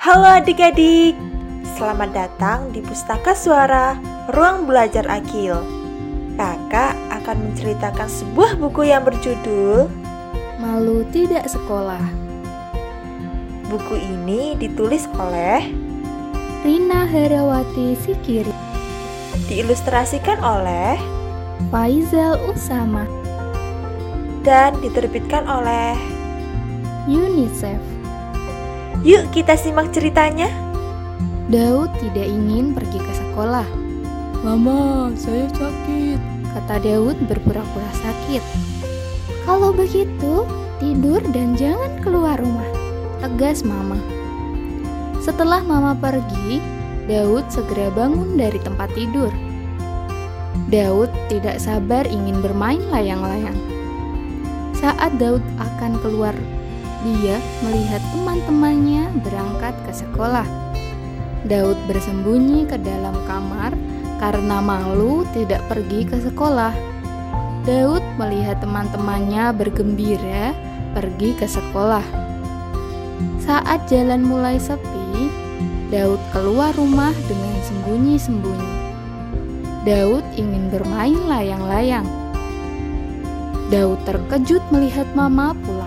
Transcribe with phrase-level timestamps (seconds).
[0.00, 1.12] Halo adik-adik,
[1.76, 4.00] selamat datang di Pustaka Suara
[4.32, 5.52] Ruang Belajar Akil.
[6.40, 9.92] Kakak akan menceritakan sebuah buku yang berjudul
[10.56, 12.00] Malu Tidak Sekolah.
[13.68, 15.68] Buku ini ditulis oleh
[16.64, 18.56] Rina Herawati Sikiri,
[19.52, 20.96] diilustrasikan oleh
[21.68, 23.04] Faizal Usama,
[24.48, 25.92] dan diterbitkan oleh
[27.04, 27.99] UNICEF.
[29.00, 30.52] Yuk kita simak ceritanya.
[31.48, 33.64] Daud tidak ingin pergi ke sekolah.
[34.44, 36.20] Mama, saya sakit.
[36.52, 38.44] Kata Daud berpura-pura sakit.
[39.48, 40.44] Kalau begitu,
[40.84, 42.68] tidur dan jangan keluar rumah.
[43.24, 43.96] Tegas mama.
[45.24, 46.60] Setelah mama pergi,
[47.08, 49.32] Daud segera bangun dari tempat tidur.
[50.68, 53.56] Daud tidak sabar ingin bermain layang-layang.
[54.76, 56.36] Saat Daud akan keluar
[57.00, 60.44] dia melihat teman-temannya berangkat ke sekolah.
[61.48, 63.72] Daud bersembunyi ke dalam kamar
[64.20, 66.76] karena malu tidak pergi ke sekolah.
[67.64, 70.52] Daud melihat teman-temannya bergembira
[70.92, 72.04] pergi ke sekolah.
[73.40, 75.32] Saat jalan mulai sepi,
[75.88, 78.72] Daud keluar rumah dengan sembunyi-sembunyi.
[79.88, 82.04] Daud ingin bermain layang-layang.
[83.72, 85.79] Daud terkejut melihat Mama pulang.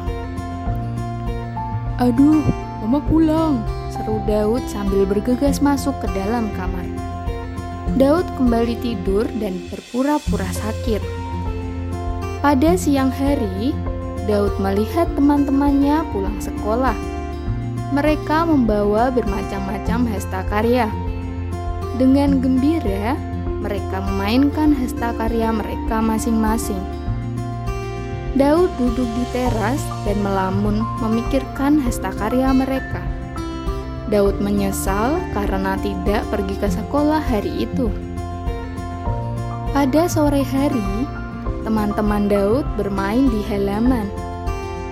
[2.02, 2.42] Aduh,
[2.82, 3.62] mama pulang.
[3.94, 6.90] Seru Daud sambil bergegas masuk ke dalam kamar.
[8.02, 10.98] Daud kembali tidur dan berpura-pura sakit.
[12.42, 13.78] Pada siang hari,
[14.26, 16.98] Daud melihat teman-temannya pulang sekolah.
[17.94, 20.90] Mereka membawa bermacam-macam hesta karya.
[22.02, 23.14] Dengan gembira,
[23.62, 26.82] mereka memainkan hesta karya mereka masing-masing.
[28.34, 29.78] Daud duduk di teras
[30.10, 32.98] dan melamun memikirkan hesta karya mereka.
[34.10, 37.94] Daud menyesal karena tidak pergi ke sekolah hari itu.
[39.70, 41.06] Pada sore hari,
[41.62, 44.10] teman-teman Daud bermain di halaman.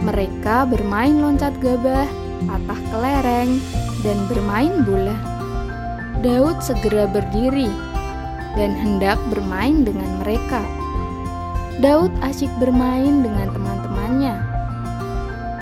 [0.06, 2.06] Mereka bermain loncat gabah,
[2.46, 3.58] patah kelereng,
[4.06, 5.18] dan bermain bola.
[6.22, 7.70] Daud segera berdiri
[8.54, 10.62] dan hendak bermain dengan mereka.
[11.82, 14.38] Daud asyik bermain dengan teman-temannya.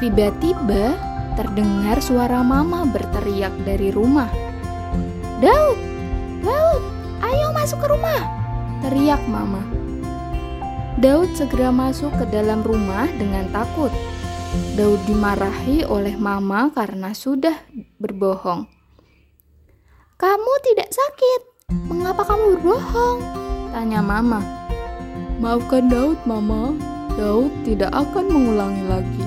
[0.04, 1.00] Tiba-tiba
[1.40, 4.28] terdengar suara mama berteriak dari rumah.
[5.40, 5.80] Daud,
[6.44, 6.84] Daud,
[7.24, 8.20] ayo masuk ke rumah,
[8.84, 9.64] teriak mama.
[11.00, 13.92] Daud segera masuk ke dalam rumah dengan takut.
[14.76, 17.64] Daud dimarahi oleh mama karena sudah
[17.96, 18.68] berbohong.
[20.20, 21.42] Kamu tidak sakit,
[21.88, 23.24] mengapa kamu berbohong?
[23.72, 24.59] Tanya mama.
[25.40, 26.76] Maafkan Daud, Mama.
[27.16, 29.24] Daud tidak akan mengulangi lagi.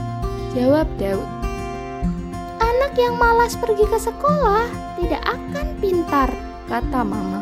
[0.53, 1.25] Jawab Daud.
[2.61, 4.69] Anak yang malas pergi ke sekolah
[5.01, 6.29] tidak akan pintar,
[6.69, 7.41] kata Mama.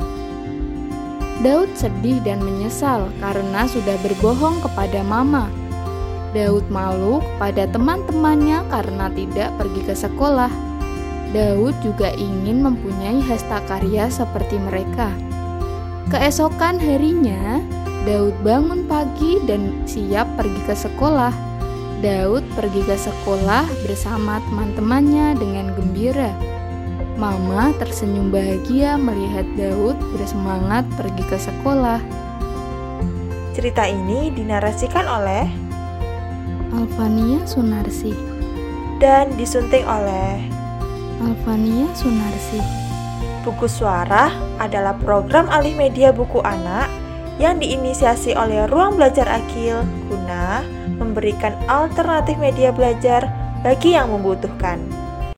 [1.43, 5.51] Daud sedih dan menyesal karena sudah berbohong kepada Mama.
[6.31, 10.53] Daud malu kepada teman-temannya karena tidak pergi ke sekolah.
[11.35, 15.11] Daud juga ingin mempunyai hasta karya seperti mereka.
[16.07, 17.59] Keesokan harinya,
[18.01, 21.33] Daud bangun pagi dan siap pergi ke sekolah.
[22.01, 26.33] Daud pergi ke sekolah bersama teman-temannya dengan gembira.
[27.21, 32.01] Mama tersenyum bahagia melihat Daud bersemangat pergi ke sekolah.
[33.53, 35.45] Cerita ini dinarasikan oleh
[36.73, 38.17] Alvania Sunarsi
[38.97, 40.41] dan disunting oleh
[41.21, 42.65] Alvania Sunarsi.
[43.45, 47.00] Buku Suara adalah program alih media buku anak
[47.41, 49.81] yang diinisiasi oleh Ruang Belajar Akil
[50.13, 50.61] guna
[51.01, 53.25] memberikan alternatif media belajar
[53.65, 55.10] bagi yang membutuhkan.